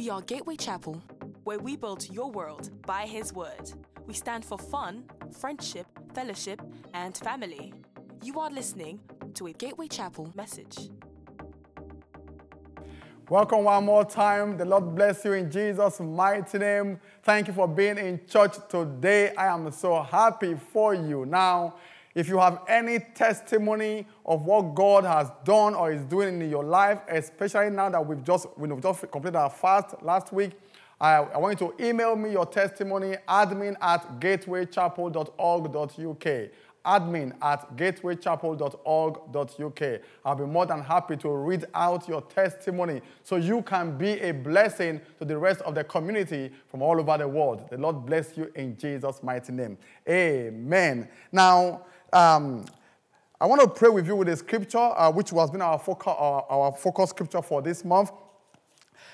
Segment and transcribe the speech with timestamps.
[0.00, 1.02] We are Gateway Chapel,
[1.44, 3.70] where we build your world by His Word.
[4.06, 6.62] We stand for fun, friendship, fellowship,
[6.94, 7.74] and family.
[8.22, 9.00] You are listening
[9.34, 10.88] to a Gateway Chapel message.
[13.28, 14.56] Welcome one more time.
[14.56, 16.98] The Lord bless you in Jesus' mighty name.
[17.22, 19.34] Thank you for being in church today.
[19.34, 21.26] I am so happy for you.
[21.26, 21.74] Now,
[22.14, 26.64] if you have any testimony of what God has done or is doing in your
[26.64, 30.52] life, especially now that we've just, we've just completed our fast last week,
[31.00, 36.50] I, I want you to email me your testimony, admin at gatewaychapel.org.uk
[36.84, 40.00] admin at gatewaychapel.org.uk.
[40.24, 44.32] I'll be more than happy to read out your testimony so you can be a
[44.32, 47.68] blessing to the rest of the community from all over the world.
[47.70, 49.78] The Lord bless you in Jesus' mighty name.
[50.08, 51.08] Amen.
[51.32, 52.64] Now, um,
[53.40, 56.14] I want to pray with you with a scripture, uh, which has been our focus,
[56.16, 58.10] our, our focus scripture for this month.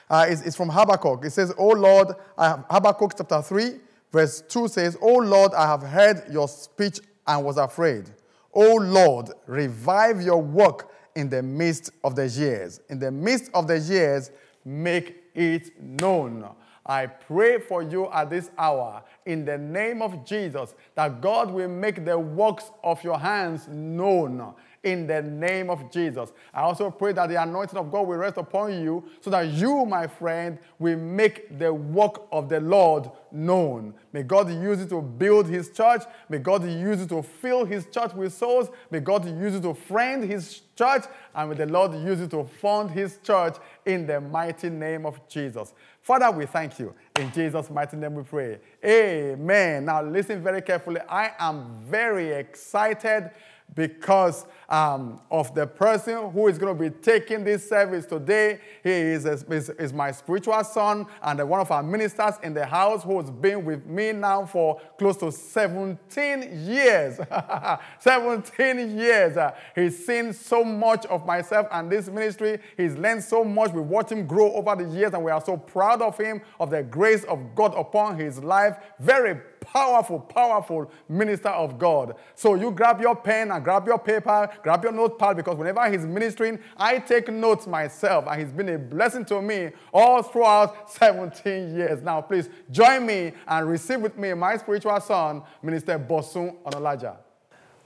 [0.09, 1.25] Uh, it's, it's, from Habakkuk.
[1.25, 3.75] It says, Oh Lord, Habakkuk chapter 3,
[4.13, 8.11] verse 2 says, Oh Lord, I have heard your speech and was afraid.
[8.53, 12.81] O Lord, revive your work in the midst of the years.
[12.89, 14.31] In the midst of the years,
[14.65, 16.49] make it known.
[16.87, 21.69] I pray for you at this hour in the name of Jesus that God will
[21.69, 24.55] make the works of your hands known
[24.87, 26.33] in the name of Jesus.
[26.55, 29.85] I also pray that the anointing of God will rest upon you so that you,
[29.85, 33.95] my friend, will make the work of the Lord known.
[34.13, 36.03] May God use it to build his church.
[36.29, 38.69] May God use it to fill his church with souls.
[38.93, 41.03] May God use it to friend his church.
[41.35, 45.27] And may the Lord use it to fund his church in the mighty name of
[45.29, 45.75] Jesus.
[46.01, 46.95] Father, we thank you.
[47.17, 48.61] In Jesus' mighty name we pray.
[48.85, 49.87] Amen.
[49.87, 51.01] Now, listen very carefully.
[51.09, 53.33] I am very excited
[53.75, 58.61] because um, of the person who is going to be taking this service today.
[58.83, 63.05] He is, is, is, my spiritual son and one of our ministers in the house
[63.05, 67.21] who has been with me now for close to 17 years.
[68.01, 69.37] 17 years.
[69.37, 72.59] Uh, he's seen so much of myself and this ministry.
[72.77, 73.73] He's learned so much.
[73.73, 76.71] We watched him grow over the years and we are so proud of him, of
[76.71, 78.77] the grace of God upon his life.
[78.99, 79.41] Very
[79.73, 82.15] powerful, powerful minister of God.
[82.35, 86.07] So you grab your pen and grab your paper, grab your notepad, because whenever he's
[86.07, 91.75] ministering, I take notes myself, and he's been a blessing to me all throughout 17
[91.75, 92.03] years.
[92.03, 97.17] Now, please join me and receive with me my spiritual son, Minister Bosun Onolaja.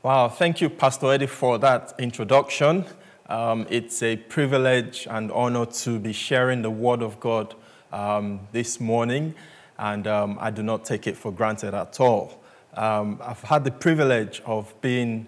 [0.02, 2.84] Wow, thank you, Pastor Eddie, for that introduction.
[3.28, 7.54] Um, it's a privilege and honor to be sharing the Word of God
[7.92, 9.34] um, this morning
[9.80, 12.38] and um, I do not take it for granted at all.
[12.74, 15.26] Um, I've had the privilege of being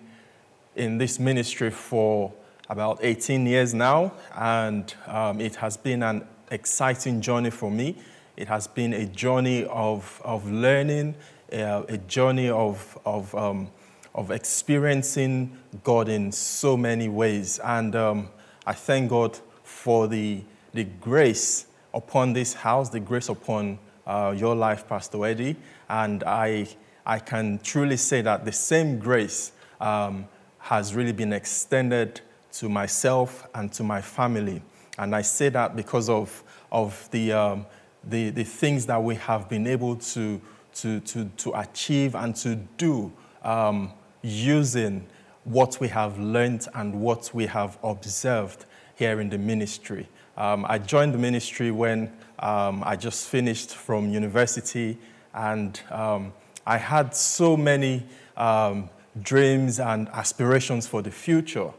[0.76, 2.32] in this ministry for
[2.68, 7.96] about 18 years now, and um, it has been an exciting journey for me.
[8.36, 11.14] It has been a journey of, of learning,
[11.50, 13.70] uh, a journey of, of, um,
[14.14, 17.58] of experiencing God in so many ways.
[17.64, 18.28] And um,
[18.66, 20.42] I thank God for the,
[20.74, 25.56] the grace upon this house, the grace upon uh, your life, Pastor Eddie.
[25.88, 26.66] And I,
[27.04, 30.26] I can truly say that the same grace um,
[30.58, 32.20] has really been extended
[32.52, 34.62] to myself and to my family.
[34.98, 37.66] And I say that because of, of the, um,
[38.04, 40.40] the, the things that we have been able to,
[40.74, 43.92] to, to, to achieve and to do um,
[44.22, 45.06] using
[45.44, 48.64] what we have learned and what we have observed
[48.94, 50.08] here in the ministry.
[50.36, 54.98] Um, I joined the ministry when um, I just finished from university,
[55.32, 56.32] and um,
[56.66, 58.04] I had so many
[58.36, 61.70] um, dreams and aspirations for the future,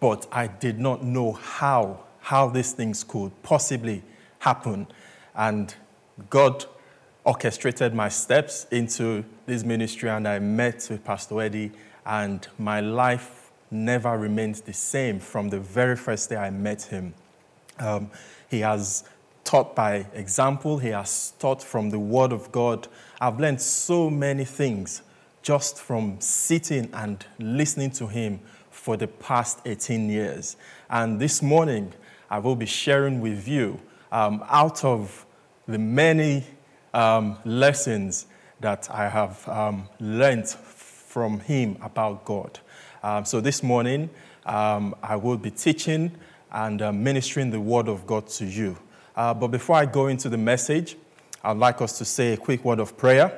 [0.00, 4.02] but I did not know how, how these things could possibly
[4.40, 4.88] happen.
[5.34, 5.74] And
[6.30, 6.64] God
[7.24, 11.70] orchestrated my steps into this ministry, and I met with Pastor Eddie,
[12.04, 17.14] and my life never remained the same from the very first day I met him.
[17.78, 18.10] Um,
[18.50, 19.04] he has
[19.48, 22.86] taught by example, he has taught from the Word of God.
[23.18, 25.00] I've learned so many things
[25.40, 28.40] just from sitting and listening to him
[28.70, 30.58] for the past 18 years.
[30.90, 31.94] And this morning,
[32.28, 33.80] I will be sharing with you
[34.12, 35.24] um, out of
[35.66, 36.44] the many
[36.92, 38.26] um, lessons
[38.60, 42.58] that I have um, learned from him about God.
[43.02, 44.10] Um, so this morning,
[44.44, 46.12] um, I will be teaching
[46.52, 48.76] and uh, ministering the Word of God to you.
[49.18, 50.96] Uh, but before I go into the message,
[51.42, 53.36] I'd like us to say a quick word of prayer.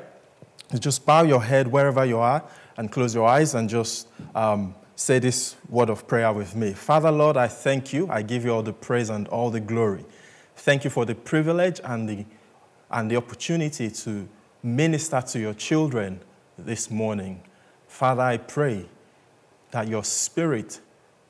[0.79, 2.45] Just bow your head wherever you are
[2.77, 6.75] and close your eyes and just um, say this word of prayer with me.
[6.75, 8.07] Father, Lord, I thank you.
[8.11, 10.05] I give you all the praise and all the glory.
[10.55, 12.27] Thank you for the privilege and the,
[12.91, 14.29] and the opportunity to
[14.63, 16.21] minister to your children
[16.59, 17.43] this morning.
[17.89, 18.85] Father, I pray
[19.71, 20.79] that your spirit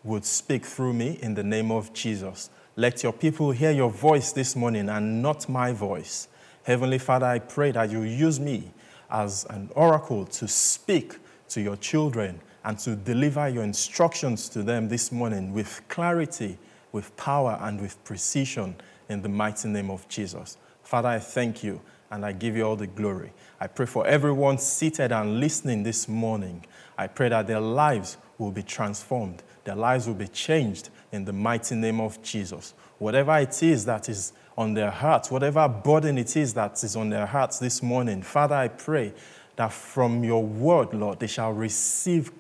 [0.02, 2.50] would speak through me in the name of Jesus.
[2.80, 6.28] Let your people hear your voice this morning and not my voice.
[6.62, 8.70] Heavenly Father, I pray that you use me
[9.10, 11.18] as an oracle to speak
[11.50, 16.56] to your children and to deliver your instructions to them this morning with clarity,
[16.90, 18.74] with power, and with precision
[19.10, 20.56] in the mighty name of Jesus.
[20.82, 23.34] Father, I thank you and I give you all the glory.
[23.60, 26.64] I pray for everyone seated and listening this morning.
[26.96, 31.32] I pray that their lives will be transformed, their lives will be changed in the
[31.32, 32.74] mighty name of Jesus.
[32.98, 37.10] Whatever it is that is on their hearts, whatever burden it is that is on
[37.10, 39.12] their hearts this morning, Father, I pray
[39.56, 42.30] that from your word, Lord, they shall receive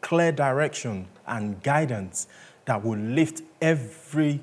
[0.00, 2.26] clear direction and guidance
[2.64, 4.40] that will lift every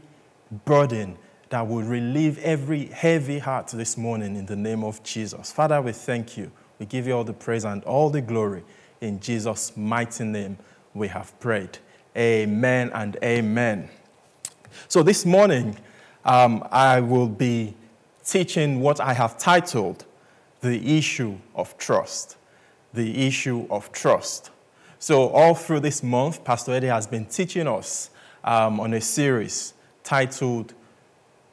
[0.65, 1.17] burden,
[1.49, 5.51] that will relieve every heavy heart this morning in the name of Jesus.
[5.51, 6.51] Father, we thank you.
[6.79, 8.63] We give you all the praise and all the glory.
[9.01, 10.57] In Jesus' mighty name,
[10.93, 11.79] we have prayed.
[12.19, 13.87] Amen and amen.
[14.89, 15.77] So this morning,
[16.25, 17.75] um, I will be
[18.25, 20.03] teaching what I have titled
[20.59, 22.35] The Issue of Trust.
[22.93, 24.51] The Issue of Trust.
[25.01, 28.09] So, all through this month, Pastor Eddie has been teaching us
[28.43, 29.73] um, on a series
[30.03, 30.73] titled,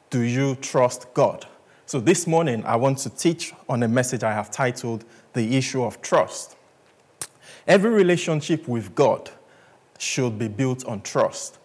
[0.09, 1.45] Do You Trust God?
[1.85, 5.81] So, this morning, I want to teach on a message I have titled, The Issue
[5.81, 6.57] of Trust.
[7.65, 9.31] Every relationship with God
[9.97, 11.57] should be built on trust.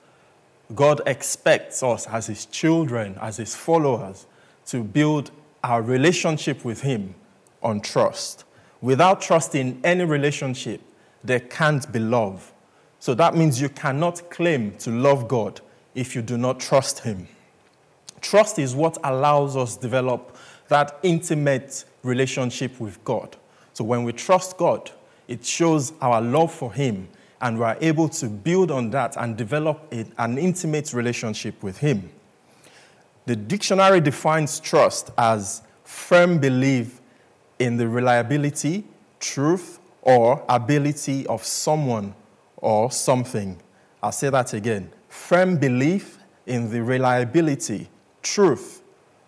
[0.74, 4.26] God expects us as His children, as His followers,
[4.66, 5.30] to build
[5.62, 7.14] our relationship with Him
[7.62, 8.44] on trust.
[8.80, 10.80] Without trust in any relationship,
[11.22, 12.52] there can't be love.
[12.98, 15.60] So that means you cannot claim to love God
[15.94, 17.28] if you do not trust Him.
[18.20, 20.36] Trust is what allows us develop
[20.68, 23.36] that intimate relationship with God.
[23.72, 24.90] So when we trust God,
[25.28, 27.08] it shows our love for Him,
[27.42, 31.78] and we are able to build on that and develop a, an intimate relationship with
[31.78, 32.08] Him.
[33.26, 37.00] The dictionary defines trust as firm belief
[37.58, 38.84] in the reliability,
[39.20, 42.14] truth, or ability of someone
[42.56, 43.60] or something.
[44.02, 44.90] I'll say that again.
[45.08, 47.88] Firm belief in the reliability,
[48.22, 48.82] truth,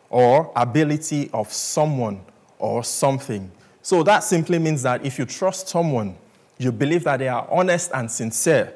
[0.08, 2.20] or ability of someone
[2.58, 3.50] or something.
[3.82, 6.16] So that simply means that if you trust someone,
[6.58, 8.74] you believe that they are honest and sincere,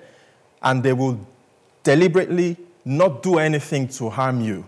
[0.62, 1.18] and they will
[1.82, 4.66] deliberately not do anything to harm you.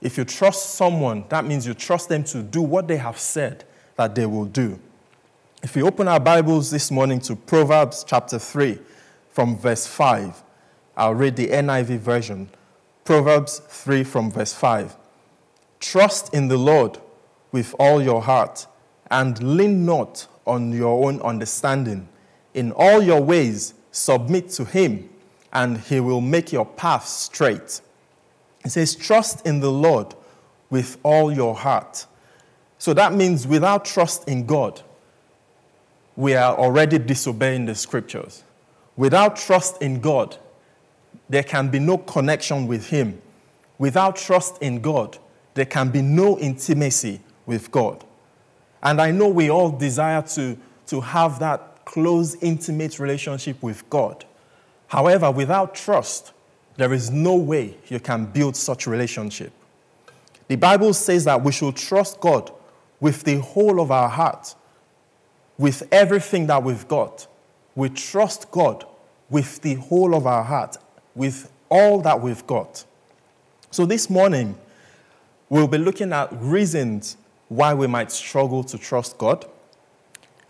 [0.00, 3.64] If you trust someone, that means you trust them to do what they have said
[3.96, 4.78] that they will do.
[5.62, 8.78] If we open our Bibles this morning to Proverbs chapter 3
[9.30, 10.42] from verse 5,
[10.96, 12.48] I'll read the NIV version.
[13.04, 14.96] Proverbs 3 from verse 5.
[15.80, 16.98] Trust in the Lord
[17.52, 18.66] with all your heart
[19.10, 22.08] and lean not on your own understanding.
[22.54, 25.08] In all your ways, submit to Him,
[25.52, 27.80] and He will make your path straight.
[28.64, 30.14] It says, Trust in the Lord
[30.68, 32.06] with all your heart.
[32.78, 34.80] So that means without trust in God,
[36.16, 38.44] we are already disobeying the scriptures.
[38.96, 40.36] Without trust in God,
[41.28, 43.20] there can be no connection with Him.
[43.78, 45.18] Without trust in God,
[45.54, 48.04] there can be no intimacy with God.
[48.82, 54.24] And I know we all desire to, to have that close, intimate relationship with God.
[54.86, 56.32] However, without trust,
[56.76, 59.52] there is no way you can build such relationship.
[60.48, 62.50] The Bible says that we should trust God
[63.00, 64.54] with the whole of our heart
[65.60, 67.26] with everything that we've got.
[67.74, 68.86] We trust God
[69.28, 70.78] with the whole of our heart,
[71.14, 72.82] with all that we've got.
[73.70, 74.56] So this morning,
[75.50, 77.18] we'll be looking at reasons
[77.48, 79.44] why we might struggle to trust God.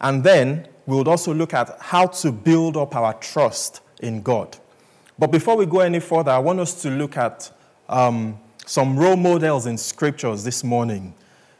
[0.00, 4.56] And then we'll also look at how to build up our trust in God.
[5.18, 7.50] But before we go any further, I want us to look at
[7.88, 11.12] um, some role models in scriptures this morning.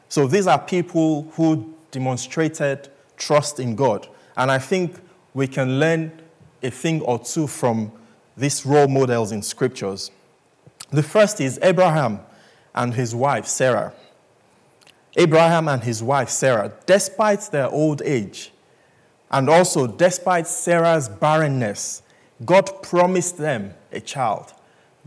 [0.09, 4.09] So these are people who demonstrated trust in God.
[4.37, 4.97] And I think
[5.35, 6.13] we can learn
[6.63, 7.93] a thing or two from
[8.37, 10.11] these role models in scriptures.
[10.91, 12.21] The first is Abraham
[12.75, 13.93] and his wife Sarah.
[15.17, 18.53] Abraham and his wife Sarah, despite their old age,
[19.31, 22.03] and also despite Sarah's barrenness,
[22.45, 24.53] God promised them a child.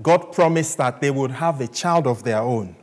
[0.01, 2.75] God promised that they would have a child of their own.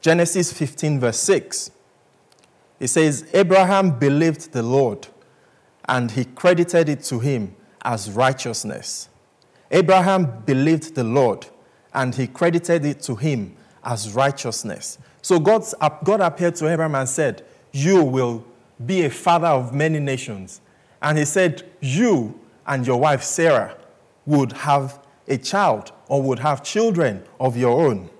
[0.00, 1.70] Genesis 15, verse 6.
[2.80, 5.06] It says, Abraham believed the Lord,
[5.88, 9.08] and he credited it to him as righteousness.
[9.70, 11.46] Abraham believed the Lord,
[11.94, 14.98] and he credited it to him as righteousness.
[15.22, 15.64] So God
[16.20, 18.44] appeared to Abraham and said, You will
[18.86, 20.60] be a father of many nations.
[21.00, 23.76] And he said, You and your wife Sarah
[24.26, 28.10] would have a child or would have children of your own.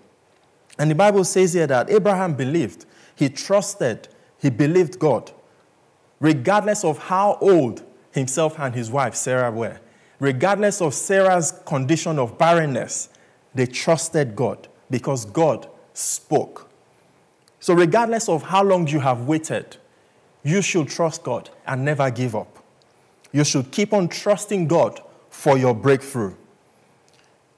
[0.79, 5.31] And the Bible says here that Abraham believed, he trusted, he believed God,
[6.19, 9.79] regardless of how old himself and his wife Sarah were.
[10.19, 13.09] Regardless of Sarah's condition of barrenness,
[13.55, 16.71] they trusted God because God spoke.
[17.59, 19.77] So, regardless of how long you have waited,
[20.43, 22.59] you should trust God and never give up.
[23.33, 26.35] You should keep on trusting God for your breakthrough.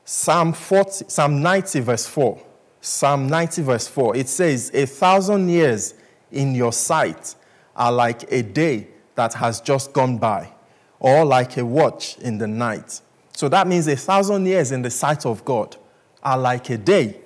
[0.05, 2.41] Psalm, 40, Psalm 90, verse 4.
[2.81, 4.17] Psalm 90, verse 4.
[4.17, 5.95] It says, A thousand years
[6.31, 7.35] in your sight
[7.75, 10.53] are like a day that has just gone by,
[11.01, 13.01] or like a watch in the night.
[13.33, 15.77] So that means a thousand years in the sight of God
[16.23, 17.21] are like a day.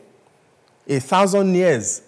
[0.86, 2.02] A thousand years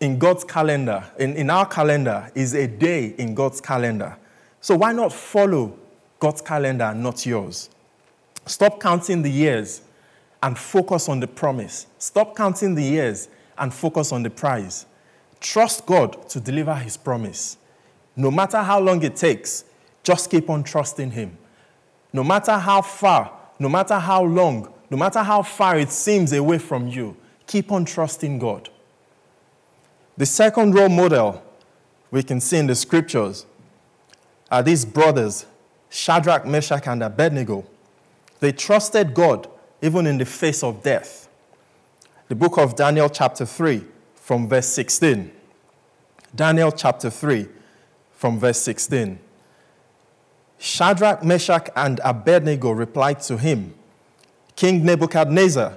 [0.00, 4.16] in God's calendar, in, in our calendar, is a day in God's calendar.
[4.60, 5.78] So why not follow
[6.18, 7.70] God's calendar, not yours?
[8.46, 9.82] Stop counting the years
[10.42, 11.86] and focus on the promise.
[11.98, 14.86] Stop counting the years and focus on the prize.
[15.40, 17.56] Trust God to deliver His promise.
[18.16, 19.64] No matter how long it takes,
[20.02, 21.38] just keep on trusting Him.
[22.12, 26.58] No matter how far, no matter how long, no matter how far it seems away
[26.58, 28.68] from you, keep on trusting God.
[30.16, 31.42] The second role model
[32.10, 33.46] we can see in the scriptures
[34.50, 35.46] are these brothers,
[35.90, 37.64] Shadrach, Meshach, and Abednego.
[38.38, 39.48] They trusted God
[39.82, 41.28] even in the face of death.
[42.28, 45.32] The book of Daniel, chapter 3, from verse 16.
[46.34, 47.46] Daniel, chapter 3,
[48.12, 49.18] from verse 16.
[50.58, 53.74] Shadrach, Meshach, and Abednego replied to him,
[54.56, 55.76] King Nebuchadnezzar,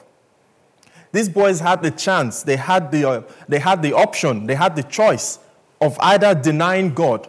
[1.11, 4.75] These boys had the chance, they had the, uh, they had the option, they had
[4.75, 5.39] the choice
[5.81, 7.27] of either denying God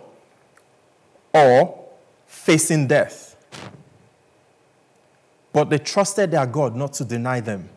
[1.34, 1.86] or
[2.26, 3.36] facing death.
[5.52, 7.68] But they trusted their God not to deny them.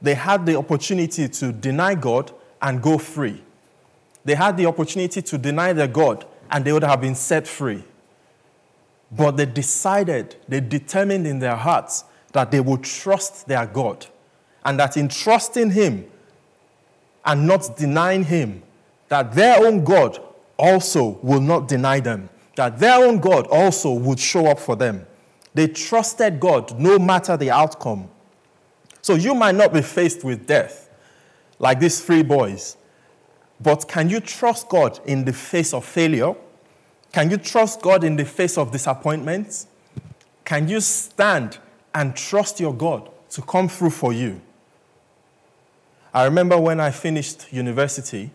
[0.00, 3.42] They had the opportunity to deny God and go free.
[4.24, 7.84] They had the opportunity to deny their God and they would have been set free.
[9.12, 14.06] But they decided, they determined in their hearts that they would trust their God
[14.64, 16.06] and that in trusting Him
[17.24, 18.62] and not denying Him,
[19.08, 20.20] that their own God
[20.56, 25.06] also will not deny them, that their own God also would show up for them.
[25.52, 28.08] They trusted God no matter the outcome.
[29.02, 30.90] So you might not be faced with death
[31.58, 32.76] like these three boys,
[33.60, 36.34] but can you trust God in the face of failure?
[37.12, 39.66] Can you trust God in the face of disappointment?
[40.44, 41.58] Can you stand
[41.94, 44.40] and trust your God to come through for you?
[46.14, 48.30] I remember when I finished university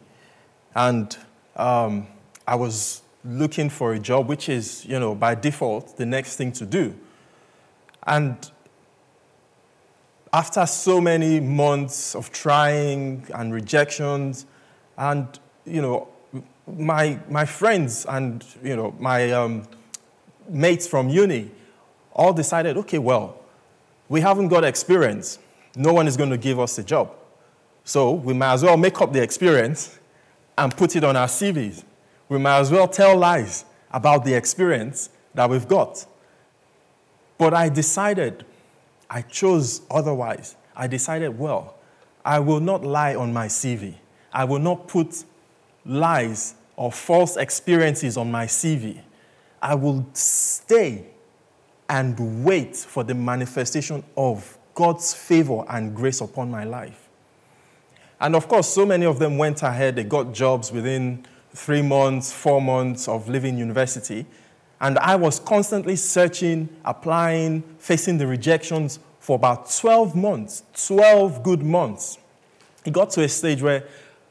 [0.76, 1.18] and
[1.56, 2.08] um,
[2.46, 6.52] I was looking for a job, which is, you know, by default, the next thing
[6.54, 6.94] to do.
[8.06, 8.36] And
[10.34, 14.46] after so many months of trying and rejections,
[14.98, 16.10] and, you know,
[16.68, 19.66] my, my friends and, you know, my um,
[20.50, 21.50] mates from uni
[22.12, 23.40] all decided, okay, well,
[24.10, 25.40] we haven't got experience.
[25.78, 27.16] No one is going to give us a job.
[27.90, 29.98] So we might as well make up the experience
[30.60, 31.84] and put it on our CVs.
[32.30, 36.06] We might as well tell lies about the experience that we've got.
[37.40, 38.46] But I decided,
[39.10, 40.56] I chose otherwise.
[40.76, 41.78] I decided, well,
[42.24, 43.96] I will not lie on my CV.
[44.32, 45.24] I will not put
[45.84, 49.02] lies or false experiences on my CV.
[49.64, 51.08] I will stay
[51.90, 57.09] and wait for the manifestation of God's favor and grace upon my life.
[58.22, 62.32] And of course, so many of them went ahead, they got jobs within three months,
[62.32, 64.26] four months of leaving university.
[64.82, 71.62] And I was constantly searching, applying, facing the rejections for about 12 months, 12 good
[71.62, 72.18] months.
[72.86, 73.86] It got to a stage where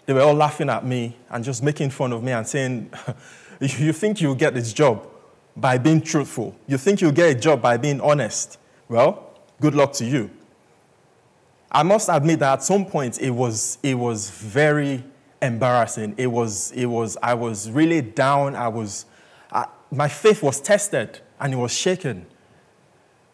[0.06, 2.90] they were all laughing at me and just making fun of me and saying,
[3.60, 5.06] You think you'll get this job
[5.56, 6.56] by being truthful?
[6.66, 8.58] You think you'll get a job by being honest?
[8.88, 10.30] Well, good luck to you.
[11.70, 15.04] I must admit that at some point it was, it was very
[15.42, 16.14] embarrassing.
[16.16, 18.56] It was, it was, I was really down.
[18.56, 19.04] I was,
[19.52, 22.26] I, my faith was tested and it was shaken.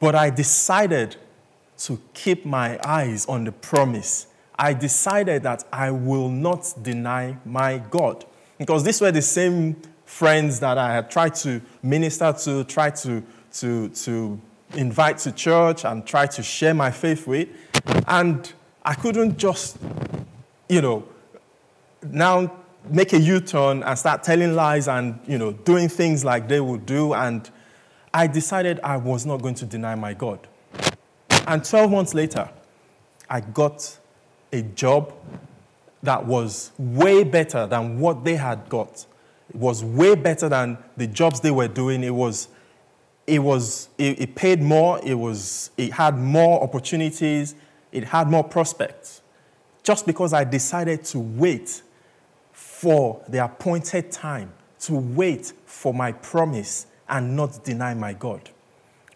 [0.01, 1.17] But I decided
[1.79, 4.27] to keep my eyes on the promise.
[4.57, 8.25] I decided that I will not deny my God.
[8.59, 13.23] Because these were the same friends that I had tried to minister to, tried to,
[13.55, 14.41] to, to
[14.75, 17.49] invite to church and tried to share my faith with.
[18.07, 18.53] And
[18.85, 19.79] I couldn't just,
[20.69, 21.07] you know,
[22.03, 22.53] now
[22.91, 26.87] make a U-turn and start telling lies and, you know, doing things like they would
[26.87, 27.15] do.
[27.15, 27.49] And
[28.13, 30.47] I decided I was not going to deny my God.
[31.47, 32.49] And 12 months later,
[33.29, 33.99] I got
[34.53, 35.13] a job
[36.03, 39.07] that was way better than what they had got.
[39.49, 42.05] It was way better than the jobs they were doing.
[42.05, 42.49] It was,
[43.27, 45.01] it was, it, it paid more.
[45.03, 47.55] It was, it had more opportunities.
[47.95, 49.23] It had more prospects.
[49.85, 51.83] Just because I decided to wait
[52.53, 58.51] for the appointed time, to wait for my promise and not deny my God.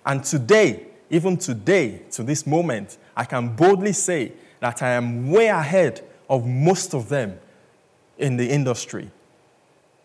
[0.07, 5.49] And today, even today, to this moment, I can boldly say that I am way
[5.49, 7.39] ahead of most of them
[8.17, 9.11] in the industry.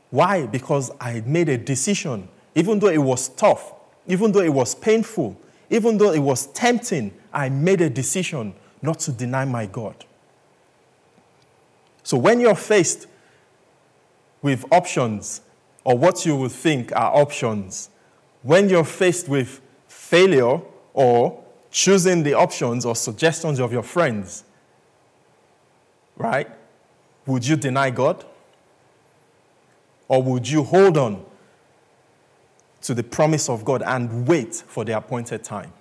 [0.10, 0.48] Why?
[0.48, 3.74] Because I made a decision, even though it was tough,
[4.08, 5.39] even though it was painful,
[5.70, 9.96] even though it was tempting, I made a decision not to deny my God.
[12.04, 13.08] So when you're faced
[14.42, 15.42] with options,
[15.86, 17.90] or what you would think are options,
[18.42, 20.60] when you're faced with failure
[20.94, 24.44] or choosing the options or suggestions of your friends,
[26.18, 26.48] right?
[27.25, 28.25] Would you deny God?
[30.10, 31.25] Or would you hold on
[32.82, 35.72] to the promise of God and wait for the appointed time?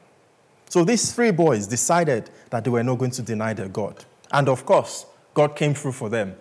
[0.72, 4.06] So these three boys decided that they were not going to deny their God.
[4.30, 6.34] And of course, God came through for them.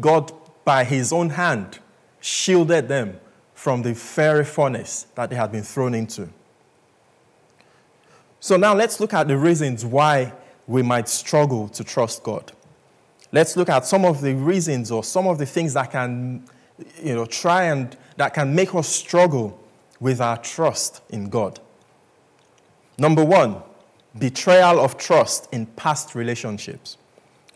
[0.00, 0.32] God,
[0.64, 1.78] by his own hand,
[2.20, 3.20] shielded them
[3.54, 6.28] from the fiery furnace that they had been thrown into.
[8.40, 10.32] So now let's look at the reasons why
[10.66, 12.50] we might struggle to trust God.
[13.30, 16.42] Let's look at some of the reasons or some of the things that can,
[17.00, 19.56] you know, try and that can make us struggle
[20.00, 21.60] with our trust in God.
[23.00, 23.62] Number one,
[24.18, 26.98] betrayal of trust in past relationships.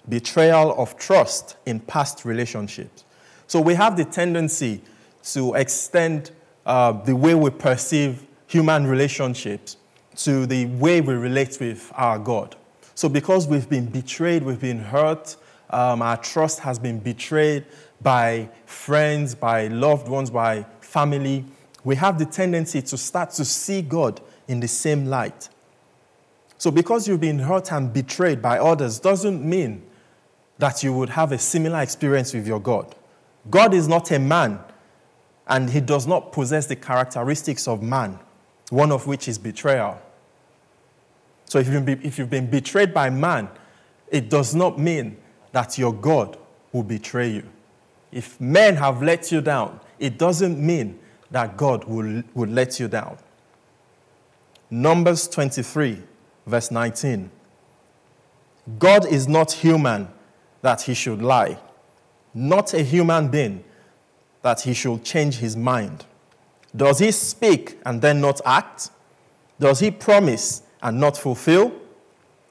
[0.08, 3.04] Betrayal of trust in past relationships.
[3.46, 4.80] So we have the tendency
[5.24, 6.30] to extend
[6.64, 9.76] uh, the way we perceive human relationships
[10.16, 12.56] to the way we relate with our God.
[12.94, 15.36] So, because we've been betrayed, we've been hurt,
[15.68, 17.66] um, our trust has been betrayed
[18.00, 21.44] by friends, by loved ones, by family,
[21.84, 25.48] we have the tendency to start to see God in the same light.
[26.58, 29.82] So, because you've been hurt and betrayed by others, doesn't mean
[30.58, 32.94] that you would have a similar experience with your God.
[33.50, 34.60] God is not a man,
[35.46, 38.18] and he does not possess the characteristics of man,
[38.70, 40.00] one of which is betrayal.
[41.46, 43.48] So, if you've been, betrayed by man,
[44.10, 45.16] it does not mean
[45.52, 46.38] that your God
[46.72, 47.48] will betray you.
[48.10, 50.98] If men have let you down, it doesn't mean
[51.30, 53.18] that God will, will let you down.
[54.70, 55.98] Numbers 23,
[56.46, 57.30] verse 19.
[58.78, 60.08] God is not human
[60.62, 61.58] that he should lie,
[62.32, 63.62] not a human being
[64.42, 66.04] that he should change his mind.
[66.74, 68.90] Does he speak and then not act?
[69.60, 71.72] Does he promise and not fulfill?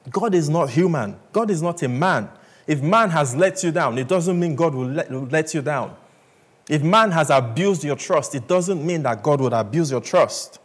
[0.10, 1.18] God is not human.
[1.32, 2.30] God is not a man
[2.68, 5.62] if man has let you down, it doesn't mean God will let, will let you
[5.62, 5.96] down.
[6.70, 10.60] If man has abused your trust, it doesn't mean that God would abuse your trust.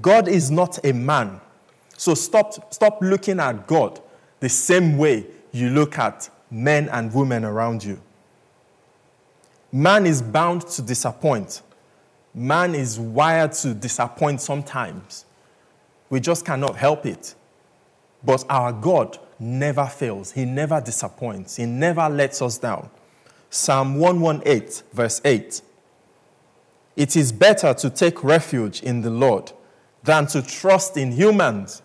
[0.00, 1.40] God is not a man.
[1.96, 4.00] So stop, stop looking at God
[4.40, 8.00] the same way you look at men and women around you.
[9.70, 11.62] Man is bound to disappoint.
[12.32, 15.24] Man is wired to disappoint sometimes.
[16.10, 17.34] We just cannot help it.
[18.24, 22.90] But our God never fails, He never disappoints, He never lets us down.
[23.50, 25.62] Psalm 118, verse 8.
[26.96, 29.52] It is better to take refuge in the Lord
[30.04, 31.82] than to trust in humans.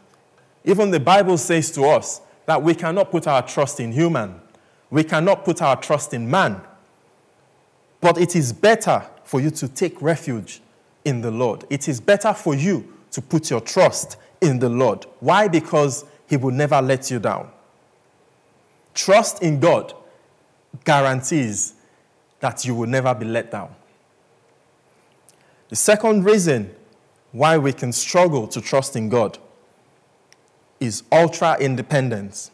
[0.65, 4.39] Even the Bible says to us that we cannot put our trust in human.
[4.89, 6.61] We cannot put our trust in man.
[8.01, 10.61] But it is better for you to take refuge
[11.05, 11.65] in the Lord.
[11.69, 15.05] It is better for you to put your trust in the Lord.
[15.19, 15.47] Why?
[15.47, 17.49] Because he will never let you down.
[18.93, 19.93] Trust in God
[20.83, 21.73] guarantees
[22.39, 23.73] that you will never be let down.
[25.69, 26.73] The second reason
[27.31, 29.37] why we can struggle to trust in God
[30.79, 32.51] is ultra independence.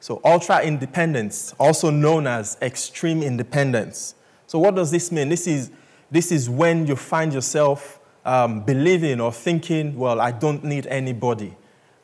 [0.00, 4.14] So, ultra independence, also known as extreme independence.
[4.46, 5.28] So, what does this mean?
[5.28, 5.70] This is,
[6.10, 11.56] this is when you find yourself um, believing or thinking, well, I don't need anybody.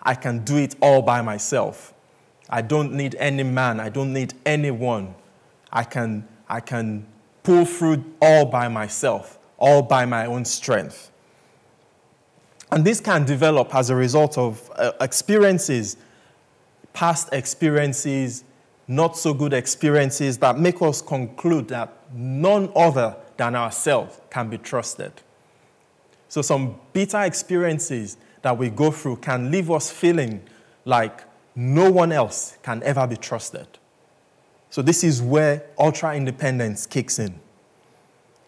[0.03, 1.95] I can do it all by myself.
[2.51, 3.81] I don't need any man.
[3.81, 5.15] I don't need anyone.
[5.73, 7.07] I can, I can
[7.43, 11.11] pull through all by myself, all by my own strength.
[12.75, 15.97] And this can develop as a result of uh, experiences,
[16.93, 18.43] past experiences,
[18.89, 24.59] not so good experiences that make us conclude that none other than ourselves can be
[24.59, 25.13] trusted.
[26.29, 30.43] So, some bitter experiences that we go through can leave us feeling
[30.85, 31.21] like
[31.55, 33.69] no one else can ever be trusted.
[34.71, 37.39] So, this is where ultra independence kicks in.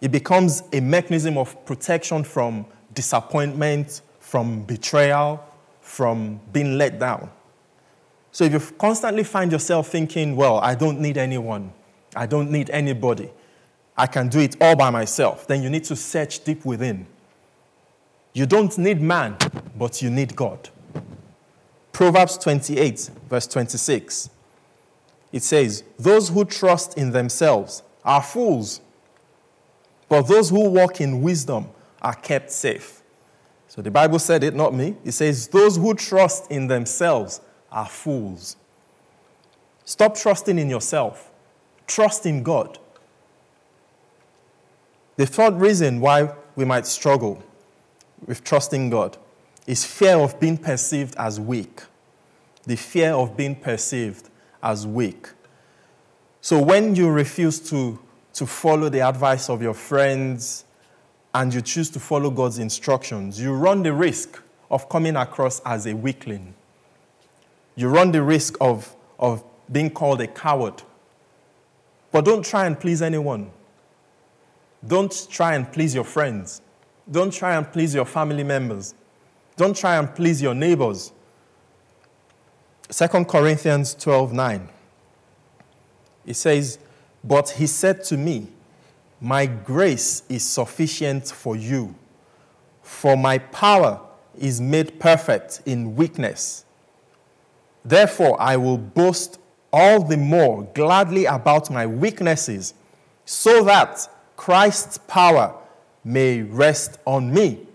[0.00, 5.40] It becomes a mechanism of protection from disappointment, from betrayal,
[5.80, 7.30] from being let down.
[8.32, 11.72] So, if you constantly find yourself thinking, well, I don't need anyone,
[12.16, 13.30] I don't need anybody,
[13.96, 17.06] I can do it all by myself, then you need to search deep within.
[18.32, 19.36] You don't need man,
[19.78, 20.70] but you need God.
[21.92, 24.30] Proverbs 28, verse 26
[25.32, 28.80] it says, Those who trust in themselves are fools,
[30.08, 31.68] but those who walk in wisdom
[32.02, 33.02] are kept safe.
[33.76, 34.96] So the Bible said it, not me.
[35.04, 38.56] It says, Those who trust in themselves are fools.
[39.84, 41.30] Stop trusting in yourself,
[41.86, 42.78] trust in God.
[45.16, 47.42] The third reason why we might struggle
[48.26, 49.18] with trusting God
[49.66, 51.82] is fear of being perceived as weak.
[52.64, 54.30] The fear of being perceived
[54.62, 55.28] as weak.
[56.40, 57.98] So when you refuse to,
[58.34, 60.64] to follow the advice of your friends
[61.36, 65.86] and you choose to follow God's instructions, you run the risk of coming across as
[65.86, 66.54] a weakling.
[67.74, 70.82] You run the risk of, of being called a coward.
[72.10, 73.50] But don't try and please anyone.
[74.86, 76.62] Don't try and please your friends.
[77.10, 78.94] Don't try and please your family members.
[79.56, 81.12] Don't try and please your neighbors.
[82.88, 84.68] 2 Corinthians 12 9.
[86.24, 86.78] It says,
[87.22, 88.48] But he said to me,
[89.20, 91.94] My grace is sufficient for you,
[92.82, 94.00] for my power
[94.38, 96.64] is made perfect in weakness.
[97.84, 99.38] Therefore, I will boast
[99.72, 102.74] all the more gladly about my weaknesses,
[103.24, 105.54] so that Christ's power
[106.04, 107.66] may rest on me.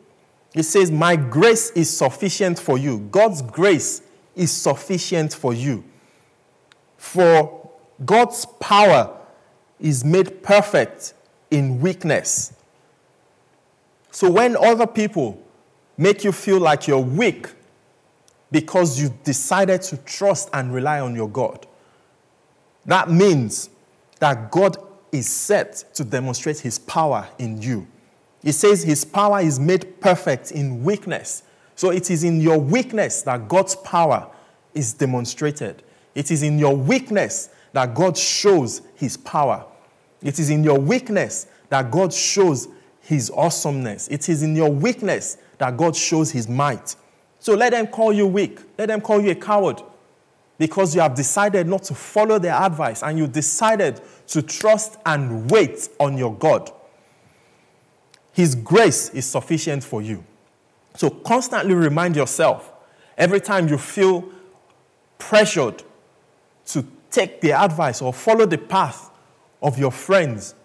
[0.53, 2.99] It says, My grace is sufficient for you.
[3.11, 4.01] God's grace
[4.35, 5.83] is sufficient for you.
[6.97, 7.69] For
[8.05, 9.17] God's power
[9.79, 11.13] is made perfect
[11.51, 12.53] in weakness.
[14.11, 15.41] So when other people
[15.97, 17.47] make you feel like you're weak
[18.51, 21.67] because you've decided to trust and rely on your God,
[22.85, 23.69] that means
[24.19, 24.77] that God
[25.11, 27.87] is set to demonstrate his power in you.
[28.41, 31.43] He says his power is made perfect in weakness.
[31.75, 34.29] So it is in your weakness that God's power
[34.73, 35.83] is demonstrated.
[36.15, 39.65] It is in your weakness that God shows his power.
[40.23, 42.67] It is in your weakness that God shows
[43.01, 44.07] his awesomeness.
[44.07, 46.95] It is in your weakness that God shows his might.
[47.39, 48.59] So let them call you weak.
[48.77, 49.81] Let them call you a coward
[50.57, 55.49] because you have decided not to follow their advice and you decided to trust and
[55.49, 56.71] wait on your God.
[58.31, 60.23] His grace is sufficient for you.
[60.95, 62.71] So constantly remind yourself
[63.17, 64.29] every time you feel
[65.17, 65.83] pressured
[66.67, 69.10] to take the advice or follow the path
[69.61, 70.55] of your friends,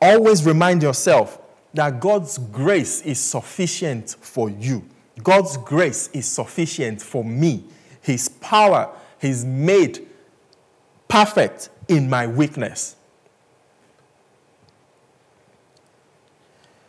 [0.00, 1.40] always remind yourself
[1.72, 4.84] that God's grace is sufficient for you.
[5.22, 7.64] God's grace is sufficient for me.
[8.00, 10.06] His power is made
[11.08, 12.96] perfect in my weakness.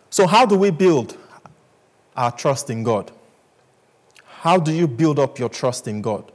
[0.10, 1.18] So, how do we build
[2.16, 3.12] our trust in God.
[4.24, 6.32] How do you build up your trust in God?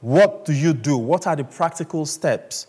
[0.00, 0.96] What do you do?
[0.96, 2.68] What are the practical steps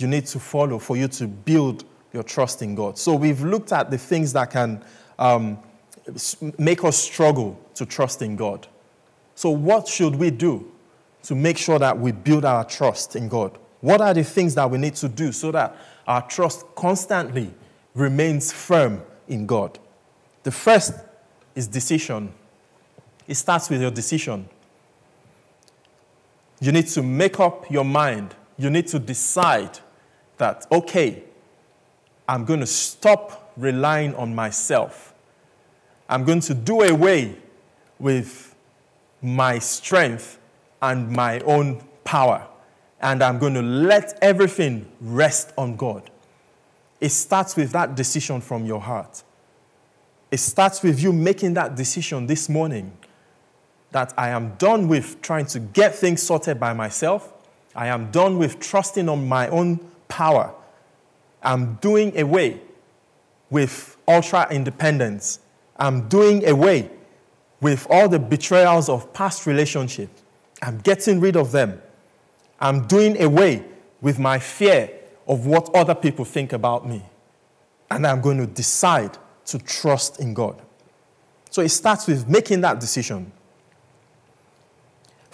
[0.00, 2.98] you need to follow for you to build your trust in God?
[2.98, 4.82] So, we've looked at the things that can
[5.18, 5.58] um,
[6.58, 8.66] make us struggle to trust in God.
[9.34, 10.70] So, what should we do
[11.24, 13.56] to make sure that we build our trust in God?
[13.80, 17.52] What are the things that we need to do so that our trust constantly
[17.94, 19.78] remains firm in God?
[20.42, 20.94] The first
[21.54, 22.32] is decision.
[23.26, 24.48] It starts with your decision.
[26.60, 28.34] You need to make up your mind.
[28.58, 29.78] You need to decide
[30.40, 31.22] that, okay,
[32.28, 35.14] I'm going to stop relying on myself.
[36.08, 37.36] I'm going to do away
[37.98, 38.54] with
[39.22, 40.38] my strength
[40.82, 42.48] and my own power.
[43.00, 46.10] and I'm going to let everything rest on God.
[47.00, 49.22] It starts with that decision from your heart.
[50.30, 52.92] It starts with you making that decision this morning
[53.90, 57.32] that I am done with trying to get things sorted by myself.
[57.74, 60.54] I am done with trusting on my own power.
[61.42, 62.60] I'm doing away
[63.48, 65.40] with ultra independence.
[65.76, 66.90] I'm doing away
[67.60, 70.22] with all the betrayals of past relationships.
[70.62, 71.80] I'm getting rid of them.
[72.60, 73.64] I'm doing away
[74.00, 74.90] with my fear
[75.26, 77.02] of what other people think about me.
[77.90, 80.60] And I'm going to decide to trust in God.
[81.50, 83.32] So it starts with making that decision.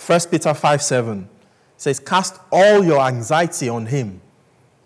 [0.04, 1.28] 1 Peter 5 7
[1.76, 4.20] says, Cast all your anxiety on him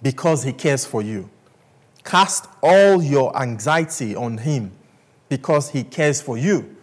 [0.03, 1.29] because he cares for you.
[2.05, 4.73] Cast all your anxiety on him
[5.29, 6.77] because he cares for you.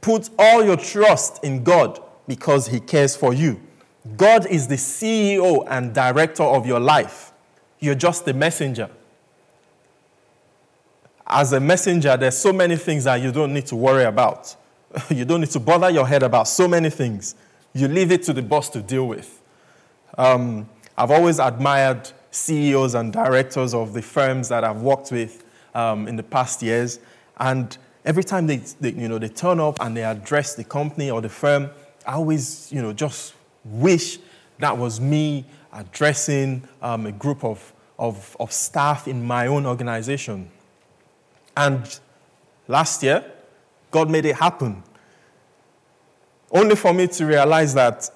[0.00, 3.60] Put all your trust in God because he cares for you.
[4.16, 7.32] God is the CEO and director of your life.
[7.80, 8.90] You're just the messenger.
[11.26, 14.54] As a messenger, there's so many things that you don't need to worry about.
[15.10, 17.34] you don't need to bother your head about so many things.
[17.74, 19.42] You leave it to the boss to deal with.
[20.16, 26.08] Um, I've always admired CEOs and directors of the firms that I've worked with um,
[26.08, 27.00] in the past years.
[27.38, 31.10] And every time they, they, you know, they turn up and they address the company
[31.10, 31.70] or the firm,
[32.06, 34.18] I always you know, just wish
[34.58, 40.50] that was me addressing um, a group of, of, of staff in my own organization.
[41.56, 41.98] And
[42.66, 43.24] last year,
[43.90, 44.82] God made it happen.
[46.50, 48.08] Only for me to realize that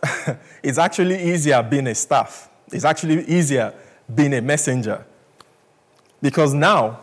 [0.63, 2.49] it's actually easier being a staff.
[2.71, 3.75] It's actually easier
[4.15, 5.05] being a messenger.
[6.21, 7.01] Because now,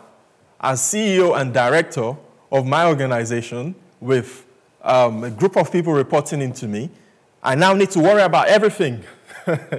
[0.60, 2.16] as CEO and director
[2.50, 4.46] of my organization, with
[4.82, 6.90] um, a group of people reporting into me,
[7.42, 9.04] I now need to worry about everything.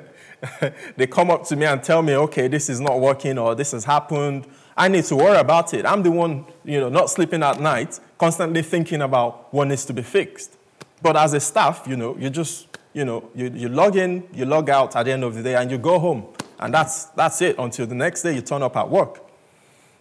[0.96, 3.72] they come up to me and tell me, okay, this is not working or this
[3.72, 4.48] has happened.
[4.78, 5.86] I need to worry about it.
[5.86, 9.94] I'm the one, you know, not sleeping at night, constantly thinking about what needs to
[9.94, 10.58] be fixed.
[11.02, 14.46] But as a staff, you know, you just, you know, you, you log in, you
[14.46, 16.26] log out at the end of the day, and you go home.
[16.62, 19.20] And that's, that's it until the next day you turn up at work.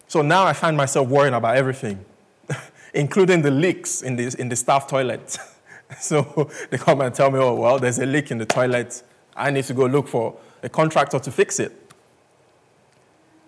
[0.07, 2.05] So now I find myself worrying about everything,
[2.93, 5.37] including the leaks in the, in the staff toilet.
[5.99, 9.01] so they come and tell me, oh, well, there's a leak in the toilet.
[9.35, 11.93] I need to go look for a contractor to fix it.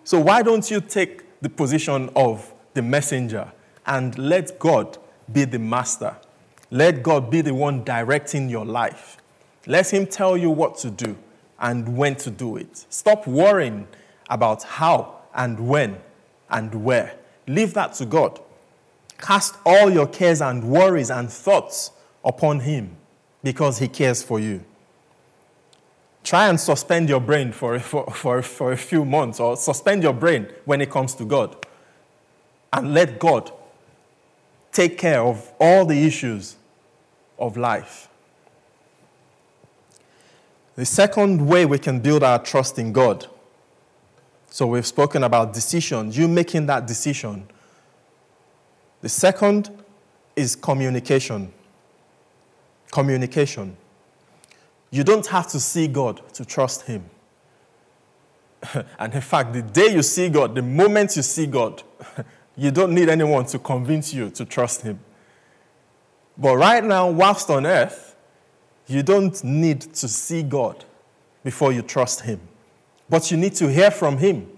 [0.02, 3.52] So why don't you take the position of the messenger
[3.86, 4.98] and let God
[5.32, 6.16] be the master?
[6.70, 9.18] Let God be the one directing your life.
[9.66, 11.16] Let Him tell you what to do
[11.64, 12.84] and when to do it.
[12.90, 13.88] Stop worrying
[14.28, 15.96] about how and when
[16.50, 17.16] and where.
[17.46, 18.38] Leave that to God.
[19.16, 22.94] Cast all your cares and worries and thoughts upon Him
[23.42, 24.62] because He cares for you.
[26.22, 30.12] Try and suspend your brain for, for, for, for a few months or suspend your
[30.12, 31.56] brain when it comes to God
[32.74, 33.50] and let God
[34.70, 36.56] take care of all the issues
[37.38, 38.10] of life.
[40.76, 43.26] The second way we can build our trust in God.
[44.50, 47.46] So we've spoken about decisions, you making that decision.
[49.00, 49.70] The second
[50.36, 51.52] is communication.
[52.90, 53.76] Communication.
[54.90, 57.04] You don't have to see God to trust Him.
[58.98, 61.82] and in fact, the day you see God, the moment you see God,
[62.56, 65.00] you don't need anyone to convince you to trust Him.
[66.38, 68.13] But right now, whilst on earth,
[68.86, 70.84] you don't need to see God
[71.42, 72.40] before you trust Him,
[73.08, 74.50] but you need to hear from Him.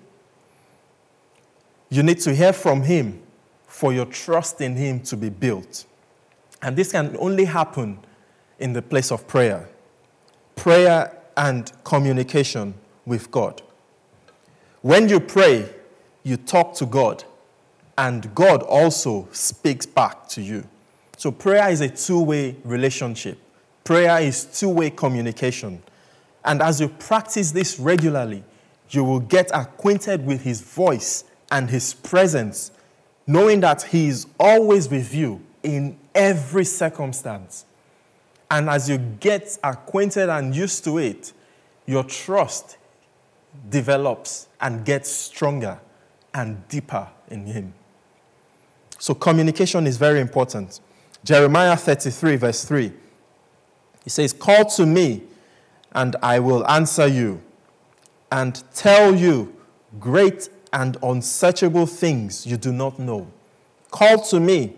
[1.89, 3.23] You need to hear from Him
[3.67, 5.85] for your trust in Him to be built.
[6.63, 7.99] And this can only happen
[8.59, 9.69] in the place of prayer
[10.57, 13.63] prayer and communication with God.
[14.81, 15.69] When you pray,
[16.23, 17.25] you talk to God,
[17.99, 20.67] and God also speaks back to you.
[21.19, 23.39] So, prayer is a two way relationship.
[23.87, 25.81] Prayer is two way communication.
[26.45, 28.43] And as you practice this regularly,
[28.91, 31.23] you will get acquainted with His voice
[31.53, 32.73] and His presence,
[33.29, 37.65] knowing that He is always with you in every circumstance.
[38.51, 41.33] And as you get acquainted and used to it,
[41.87, 42.79] your trust
[43.71, 45.79] develops and gets stronger
[46.35, 47.73] and deeper in Him.
[48.99, 50.81] So, communication is very important.
[51.23, 52.93] Jeremiah 33, verse 3
[54.07, 55.25] he says, Call to me,
[55.91, 57.43] and I will answer you,
[58.31, 59.53] and tell you
[59.99, 63.27] great and unsearchable things you do not know.
[63.91, 64.75] Call to me,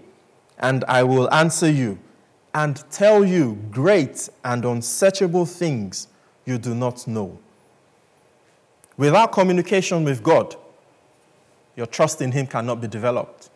[0.58, 1.98] and I will answer you,
[2.54, 6.08] and tell you great and unsearchable things
[6.46, 7.38] you do not know.
[8.96, 10.56] Without communication with God,
[11.76, 13.50] your trust in Him cannot be developed.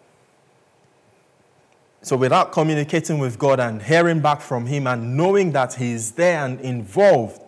[2.04, 6.12] So, without communicating with God and hearing back from Him and knowing that He is
[6.12, 7.40] there and involved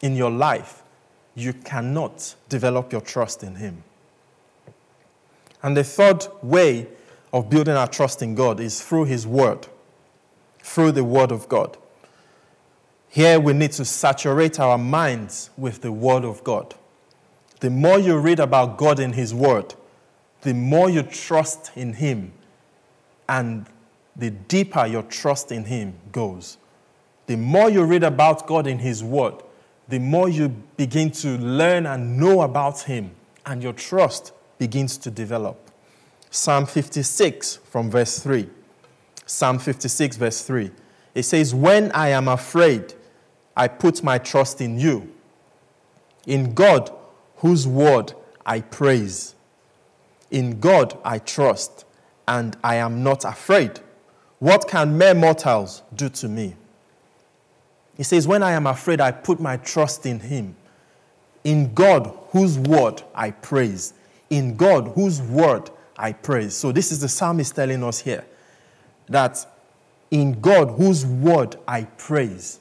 [0.00, 0.84] in your life,
[1.34, 3.82] you cannot develop your trust in Him.
[5.60, 6.86] And the third way
[7.32, 9.66] of building our trust in God is through His Word,
[10.62, 11.76] through the Word of God.
[13.08, 16.76] Here we need to saturate our minds with the Word of God.
[17.58, 19.74] The more you read about God in His Word,
[20.42, 22.32] the more you trust in Him,
[23.28, 23.66] and
[24.16, 26.58] the deeper your trust in Him goes.
[27.26, 29.42] The more you read about God in His Word,
[29.88, 33.12] the more you begin to learn and know about Him,
[33.44, 35.70] and your trust begins to develop.
[36.30, 38.48] Psalm 56 from verse 3.
[39.26, 40.70] Psalm 56, verse 3.
[41.14, 42.94] It says, When I am afraid,
[43.56, 45.12] I put my trust in you.
[46.26, 46.90] In God,
[47.36, 48.12] whose word
[48.44, 49.34] I praise.
[50.30, 51.84] In God I trust,
[52.26, 53.80] and I am not afraid.
[54.38, 56.54] What can mere mortals do to me?
[57.96, 60.56] He says, When I am afraid, I put my trust in Him.
[61.44, 63.94] In God, whose word I praise.
[64.28, 66.54] In God, whose word I praise.
[66.54, 68.24] So, this is the psalmist telling us here
[69.08, 69.46] that
[70.10, 72.58] in God, whose word I praise.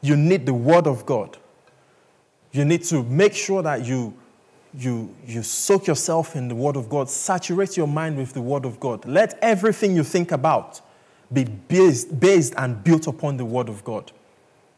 [0.00, 1.38] You need the word of God.
[2.52, 4.14] You need to make sure that you
[4.76, 8.64] you, you soak yourself in the Word of God, saturate your mind with the Word
[8.64, 9.04] of God.
[9.04, 10.80] Let everything you think about
[11.32, 14.10] be based, based and built upon the Word of God.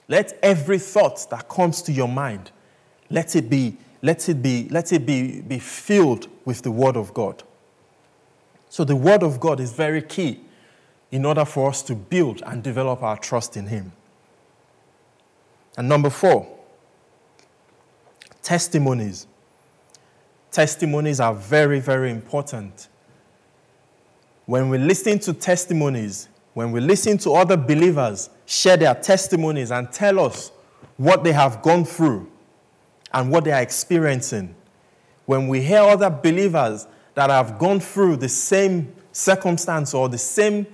[0.09, 2.51] Let every thought that comes to your mind,
[3.11, 7.15] let it be, let it be, let it be, be filled with the Word of
[7.15, 7.43] God.
[8.69, 10.41] So the Word of God is very key
[11.11, 13.93] in order for us to build and develop our trust in Him.
[15.79, 16.47] And number four,
[18.43, 19.27] testimonies
[20.57, 22.89] testimonies are very, very important.
[24.47, 29.93] When we listen to testimonies, when we listen to other believers share their testimonies and
[29.93, 30.51] tell us
[30.97, 32.31] what they have gone through
[33.13, 34.55] and what they are experiencing,
[35.27, 40.67] when we hear other believers that have gone through the same circumstance or the same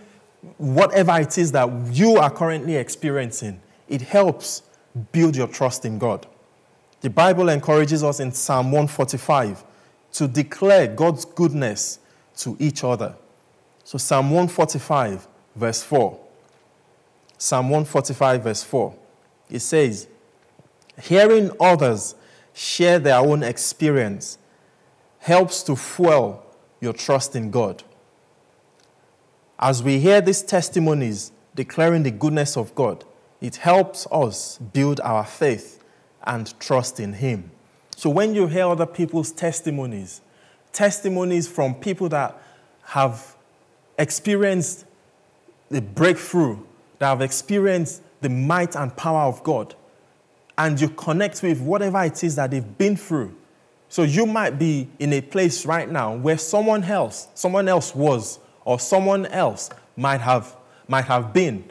[0.58, 4.62] whatever it is that you are currently experiencing, it helps
[5.10, 6.24] build your trust in God.
[7.00, 9.64] The Bible encourages us in Psalm 145
[10.12, 11.98] to declare God's goodness
[12.38, 13.14] to each other.
[13.84, 16.18] So, Psalm 145, verse 4.
[17.38, 18.94] Psalm 145, verse 4.
[19.50, 20.06] It says,
[21.00, 22.14] Hearing others
[22.54, 24.38] share their own experience
[25.18, 26.44] helps to fuel
[26.80, 27.82] your trust in God.
[29.58, 33.04] As we hear these testimonies declaring the goodness of God,
[33.40, 35.82] it helps us build our faith
[36.24, 37.50] and trust in Him.
[38.02, 40.22] So when you hear other people's testimonies,
[40.72, 42.36] testimonies from people that
[42.82, 43.36] have
[43.96, 44.86] experienced
[45.68, 46.58] the breakthrough,
[46.98, 49.76] that have experienced the might and power of God,
[50.58, 53.36] and you connect with whatever it is that they've been through.
[53.88, 58.40] So you might be in a place right now where someone else, someone else was,
[58.64, 60.56] or someone else might have,
[60.88, 61.70] might have been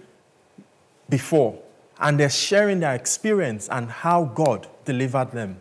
[1.10, 1.62] before,
[2.00, 5.60] and they're sharing their experience and how God delivered them.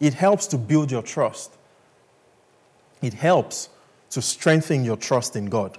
[0.00, 1.52] It helps to build your trust.
[3.02, 3.68] It helps
[4.10, 5.78] to strengthen your trust in God.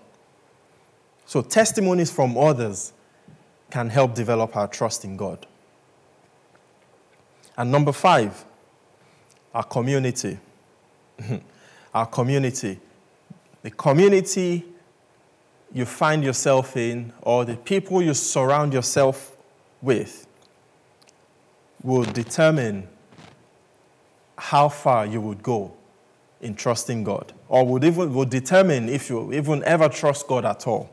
[1.26, 2.94] So, testimonies from others
[3.70, 5.46] can help develop our trust in God.
[7.58, 8.46] And number five,
[9.54, 10.40] our community.
[11.94, 12.80] our community.
[13.62, 14.66] The community
[15.74, 19.36] you find yourself in, or the people you surround yourself
[19.82, 20.26] with,
[21.84, 22.88] will determine
[24.40, 25.74] how far you would go
[26.42, 30.66] in trusting God, or would even would determine if you even ever trust God at
[30.66, 30.90] all.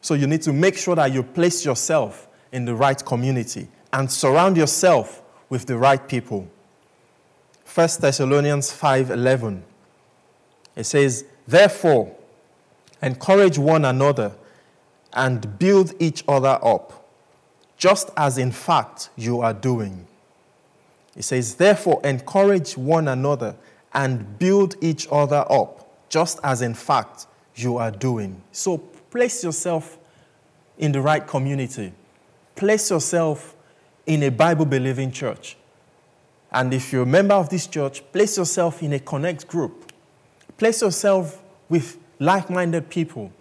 [0.00, 4.10] So you need to make sure that you place yourself in the right community and
[4.10, 6.48] surround yourself with the right people.
[7.66, 9.62] 1 Thessalonians 5:11
[10.74, 12.12] it says, "Therefore,
[13.02, 14.32] encourage one another
[15.12, 17.06] and build each other up,
[17.76, 20.06] just as in fact you are doing."
[21.14, 23.56] He says, Therefore, encourage one another
[23.92, 28.42] and build each other up, just as in fact you are doing.
[28.52, 29.98] So place yourself
[30.78, 31.92] in the right community,
[32.56, 33.54] place yourself
[34.06, 35.56] in a Bible believing church.
[36.50, 39.92] And if you're a member of this church, place yourself in a connect group.
[40.58, 43.32] Place yourself with like minded people.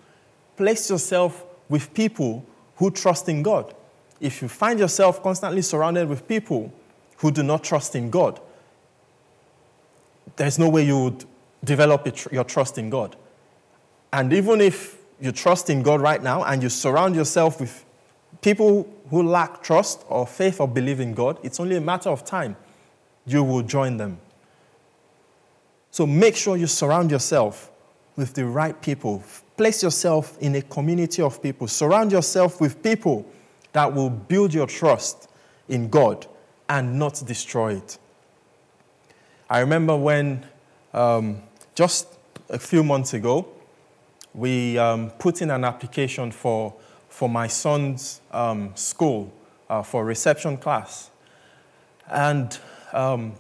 [0.56, 2.46] Place yourself with people
[2.78, 3.74] who trust in God.
[4.20, 6.72] If you find yourself constantly surrounded with people
[7.22, 8.40] who do not trust in God,
[10.38, 11.26] there's no way you would
[11.64, 13.16] develop your trust in God.
[14.12, 17.86] And even if you trust in God right now and you surround yourself with
[18.42, 22.26] people who lack trust or faith or believe in God, it's only a matter of
[22.26, 22.56] time
[23.28, 24.20] you will join them.
[25.92, 27.70] So make sure you surround yourself
[28.16, 29.24] with the right people.
[29.58, 31.68] Place yourself in a community of people.
[31.68, 33.26] Surround yourself with people
[33.74, 35.30] that will build your trust
[35.70, 36.26] in God
[36.72, 37.98] and not destroy it.
[39.50, 40.46] I remember when
[40.94, 41.42] um,
[41.76, 42.08] just
[42.50, 43.46] a few months ago,
[44.34, 46.74] we um, put in an application for,
[47.10, 49.34] for my son's um, school
[49.70, 51.12] uh, for reception class.
[52.10, 52.58] And
[52.94, 53.34] um,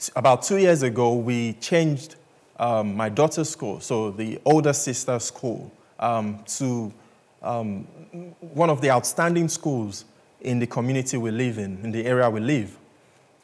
[0.00, 2.16] t- about two years ago, we changed
[2.58, 5.70] um, my daughter's school, so the older sister's school,
[6.00, 6.92] um, to
[7.40, 10.06] one of the outstanding schools
[10.40, 12.76] in the community we live in, in the area we live.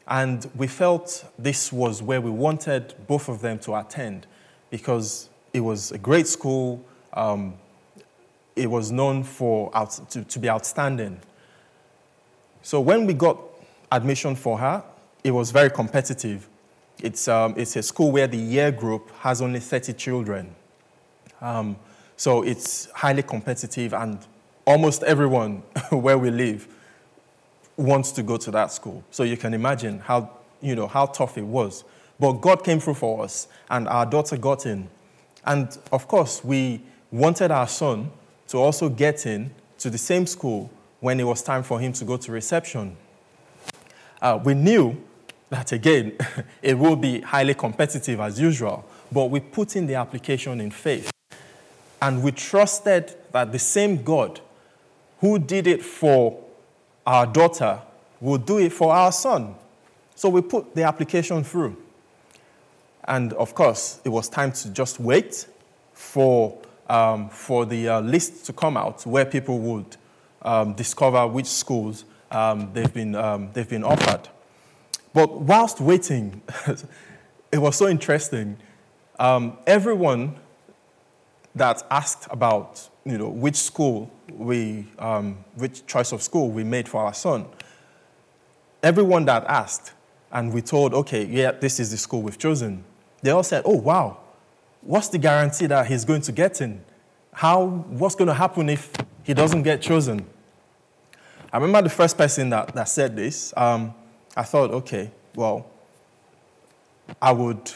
[0.07, 4.27] And we felt this was where we wanted both of them to attend
[4.69, 6.83] because it was a great school.
[7.13, 7.55] Um,
[8.55, 11.19] it was known for out, to, to be outstanding.
[12.61, 13.39] So when we got
[13.91, 14.83] admission for her,
[15.23, 16.47] it was very competitive.
[16.99, 20.55] It's, um, it's a school where the year group has only 30 children.
[21.41, 21.77] Um,
[22.15, 24.19] so it's highly competitive, and
[24.65, 25.57] almost everyone
[25.89, 26.67] where we live
[27.77, 29.03] wants to go to that school.
[29.11, 30.29] So you can imagine how,
[30.61, 31.83] you know, how tough it was.
[32.19, 34.89] But God came through for us, and our daughter got in.
[35.45, 38.11] And of course, we wanted our son
[38.47, 40.69] to also get in to the same school
[40.99, 42.95] when it was time for him to go to reception.
[44.21, 45.01] Uh, we knew
[45.49, 46.17] that, again,
[46.61, 51.11] it will be highly competitive as usual, but we put in the application in faith.
[52.01, 54.39] And we trusted that the same God
[55.19, 56.42] who did it for
[57.05, 57.79] our daughter
[58.19, 59.55] will do it for our son.
[60.15, 61.77] So we put the application through.
[63.05, 65.47] And of course, it was time to just wait
[65.93, 66.57] for,
[66.89, 69.97] um, for the uh, list to come out where people would
[70.41, 74.29] um, discover which schools um, they've, been, um, they've been offered.
[75.13, 76.41] But whilst waiting,
[77.51, 78.57] it was so interesting.
[79.19, 80.35] Um, everyone
[81.55, 86.87] that asked about you know, which school we, um, which choice of school we made
[86.87, 87.45] for our son,
[88.81, 89.93] everyone that asked,
[90.31, 92.83] and we told, okay, yeah, this is the school we've chosen,
[93.21, 94.17] they all said, oh, wow,
[94.81, 96.83] what's the guarantee that he's going to get in?
[97.33, 98.91] How, what's going to happen if
[99.23, 100.25] he doesn't get chosen?
[101.51, 103.53] I remember the first person that, that said this.
[103.55, 103.93] Um,
[104.35, 105.67] I thought, okay, well,
[107.21, 107.71] I, would,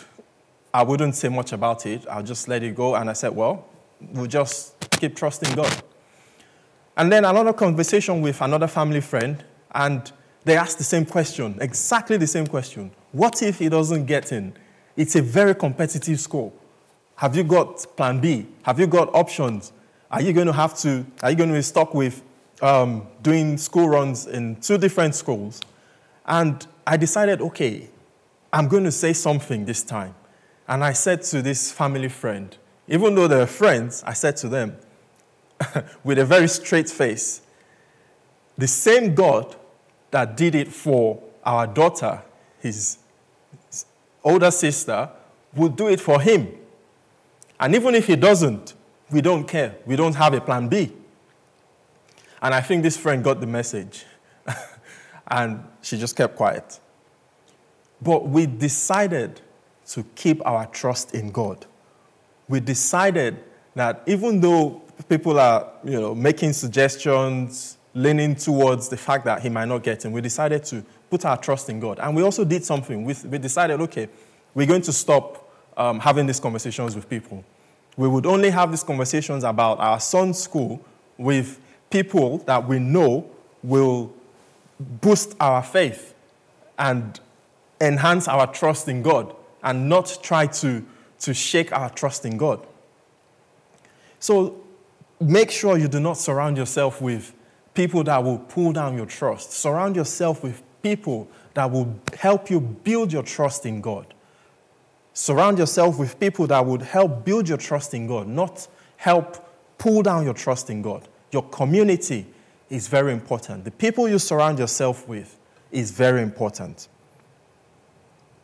[0.77, 2.05] I wouldn't say much about it.
[2.07, 2.93] I'll just let it go.
[2.93, 3.65] And I said, well,
[4.11, 5.81] we'll just keep trusting God.
[6.95, 10.11] And then another conversation with another family friend, and
[10.45, 12.91] they asked the same question, exactly the same question.
[13.11, 14.53] What if he doesn't get in?
[14.95, 16.53] It's a very competitive school.
[17.15, 18.45] Have you got plan B?
[18.61, 19.71] Have you got options?
[20.11, 22.21] Are you going to have to, are you going to be stuck with
[22.61, 25.59] um, doing school runs in two different schools?
[26.27, 27.89] And I decided, okay,
[28.53, 30.13] I'm going to say something this time.
[30.67, 32.55] And I said to this family friend,
[32.87, 34.77] even though they're friends, I said to them
[36.03, 37.41] with a very straight face,
[38.57, 39.55] the same God
[40.11, 42.21] that did it for our daughter,
[42.59, 42.97] his
[44.23, 45.09] older sister,
[45.55, 46.49] will do it for him.
[47.59, 48.73] And even if he doesn't,
[49.09, 49.75] we don't care.
[49.85, 50.91] We don't have a plan B.
[52.41, 54.05] And I think this friend got the message.
[55.27, 56.79] and she just kept quiet.
[58.01, 59.41] But we decided
[59.89, 61.65] to keep our trust in God.
[62.47, 63.43] We decided
[63.75, 69.49] that even though people are you know, making suggestions, leaning towards the fact that he
[69.49, 71.99] might not get in, we decided to put our trust in God.
[71.99, 73.03] And we also did something.
[73.03, 74.09] We, we decided, okay,
[74.53, 77.43] we're going to stop um, having these conversations with people.
[77.95, 80.81] We would only have these conversations about our son's school
[81.17, 81.59] with
[81.89, 83.29] people that we know
[83.63, 84.13] will
[84.79, 86.13] boost our faith
[86.77, 87.19] and
[87.81, 89.33] enhance our trust in God
[89.63, 90.85] and not try to,
[91.19, 92.65] to shake our trust in God.
[94.19, 94.63] So
[95.19, 97.33] make sure you do not surround yourself with
[97.73, 99.51] people that will pull down your trust.
[99.51, 104.13] Surround yourself with people that will help you build your trust in God.
[105.13, 109.47] Surround yourself with people that would help build your trust in God, not help
[109.77, 111.07] pull down your trust in God.
[111.31, 112.27] Your community
[112.69, 113.65] is very important.
[113.65, 115.37] The people you surround yourself with
[115.71, 116.87] is very important.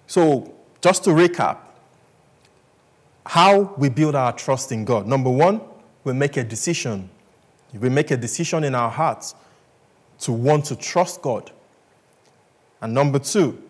[0.07, 0.53] So,
[0.84, 1.60] just to recap,
[3.26, 5.08] how we build our trust in God.
[5.08, 5.62] Number one,
[6.04, 7.10] we make a decision.
[7.74, 9.34] We make a decision in our hearts
[10.20, 11.52] to want to trust God.
[12.82, 13.64] And number two,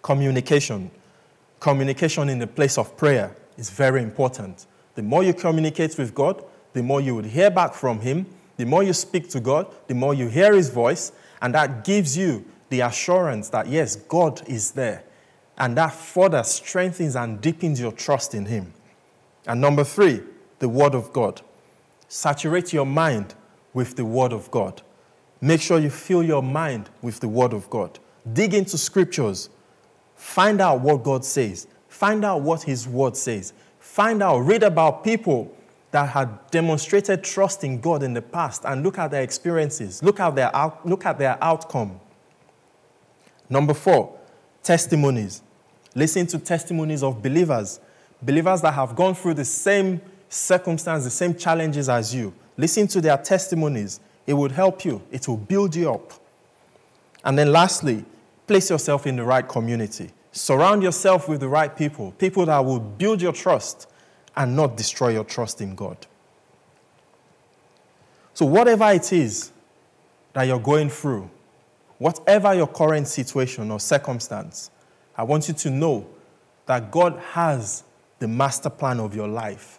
[0.00, 0.90] communication.
[1.60, 4.64] Communication in the place of prayer is very important.
[4.94, 8.24] The more you communicate with God, the more you would hear back from Him.
[8.56, 11.12] The more you speak to God, the more you hear His voice,
[11.42, 15.04] and that gives you the assurance that, yes, God is there.
[15.60, 18.72] And that further strengthens and deepens your trust in Him.
[19.46, 20.22] And number three,
[20.58, 21.42] the Word of God.
[22.08, 23.34] Saturate your mind
[23.74, 24.80] with the Word of God.
[25.42, 27.98] Make sure you fill your mind with the Word of God.
[28.32, 29.50] Dig into scriptures.
[30.16, 31.66] Find out what God says.
[31.88, 33.52] Find out what His Word says.
[33.78, 35.54] Find out, read about people
[35.90, 40.20] that had demonstrated trust in God in the past and look at their experiences, look
[40.20, 42.00] at their, out, look at their outcome.
[43.48, 44.18] Number four,
[44.62, 45.42] testimonies.
[45.94, 47.80] Listen to testimonies of believers,
[48.22, 52.32] believers that have gone through the same circumstance, the same challenges as you.
[52.56, 54.00] Listen to their testimonies.
[54.26, 56.12] It would help you, it will build you up.
[57.24, 58.04] And then lastly,
[58.46, 60.10] place yourself in the right community.
[60.32, 63.88] Surround yourself with the right people, people that will build your trust
[64.36, 66.06] and not destroy your trust in God.
[68.32, 69.50] So, whatever it is
[70.32, 71.28] that you're going through,
[71.98, 74.70] whatever your current situation or circumstance,
[75.20, 76.06] I want you to know
[76.64, 77.84] that God has
[78.20, 79.78] the master plan of your life.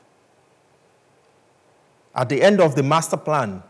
[2.13, 3.63] At the end of the master plan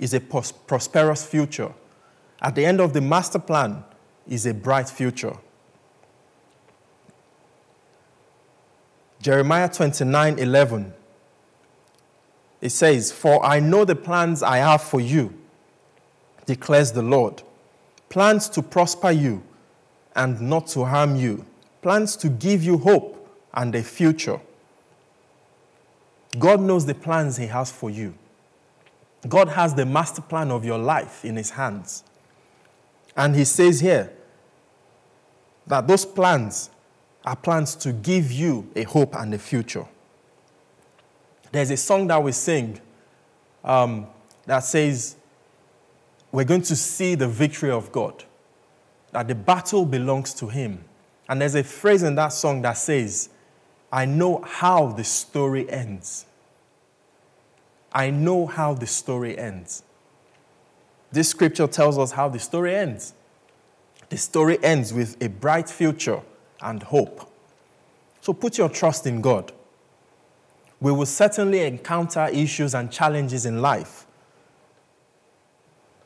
[0.00, 1.72] is a prosperous future.
[2.40, 3.84] At the end of the master plan
[4.26, 5.36] is a bright future.
[9.20, 10.92] Jeremiah 29 11.
[12.60, 15.32] It says, For I know the plans I have for you,
[16.46, 17.44] declares the Lord.
[18.08, 19.44] Plans to prosper you
[20.14, 21.44] and not to harm you,
[21.80, 23.18] plans to give you hope
[23.54, 24.40] and a future.
[26.38, 28.14] God knows the plans He has for you.
[29.28, 32.04] God has the master plan of your life in His hands.
[33.16, 34.12] And He says here
[35.66, 36.70] that those plans
[37.24, 39.86] are plans to give you a hope and a future.
[41.52, 42.80] There's a song that we sing
[43.62, 44.06] um,
[44.46, 45.16] that says,
[46.32, 48.24] We're going to see the victory of God,
[49.12, 50.84] that the battle belongs to Him.
[51.28, 53.28] And there's a phrase in that song that says,
[53.92, 56.26] I know how the story ends.
[57.92, 59.82] I know how the story ends.
[61.10, 63.12] This scripture tells us how the story ends.
[64.08, 66.22] The story ends with a bright future
[66.60, 67.30] and hope.
[68.22, 69.52] So put your trust in God.
[70.80, 74.06] We will certainly encounter issues and challenges in life.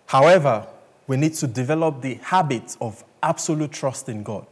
[0.06, 0.66] However,
[1.06, 4.46] we need to develop the habit of absolute trust in God.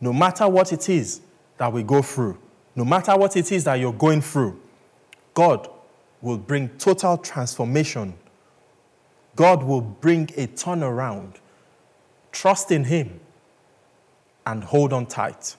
[0.00, 1.20] No matter what it is
[1.58, 2.38] that we go through,
[2.74, 4.60] no matter what it is that you're going through,
[5.32, 5.68] God
[6.20, 8.14] will bring total transformation.
[9.36, 11.34] God will bring a turnaround.
[12.32, 13.20] Trust in Him
[14.46, 15.56] and hold on tight.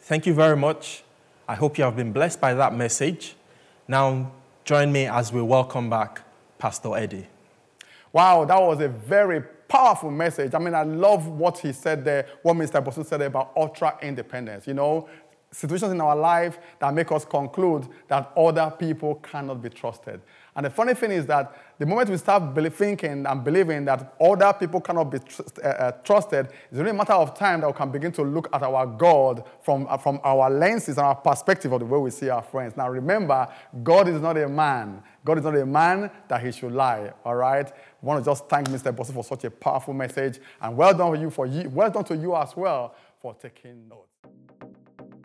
[0.00, 1.02] Thank you very much.
[1.46, 3.34] I hope you have been blessed by that message.
[3.86, 4.32] Now,
[4.64, 6.22] join me as we welcome back
[6.58, 7.26] Pastor Eddie.
[8.12, 10.52] Wow, that was a very powerful message.
[10.54, 12.84] I mean, I love what he said there, what Mr.
[12.84, 14.66] Bosu said about ultra independence.
[14.66, 15.08] You know,
[15.52, 20.20] situations in our life that make us conclude that other people cannot be trusted.
[20.54, 24.52] And the funny thing is that the moment we start thinking and believing that other
[24.52, 27.72] people cannot be tr- uh, uh, trusted, it's only a matter of time that we
[27.72, 31.72] can begin to look at our God from, uh, from our lenses and our perspective
[31.72, 32.76] of the way we see our friends.
[32.76, 33.48] Now remember,
[33.82, 35.02] God is not a man.
[35.24, 37.72] God is not a man that he should lie, all right?
[38.02, 38.92] I want to just thank Mr.
[38.92, 40.38] Bosu for such a powerful message.
[40.60, 43.88] And well done, for you for you, well done to you as well for taking
[43.88, 44.06] notes.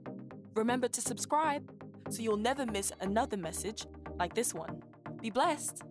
[0.56, 1.72] Remember to subscribe
[2.10, 3.86] so you'll never miss another message
[4.18, 4.82] like this one.
[5.22, 5.84] Be blessed.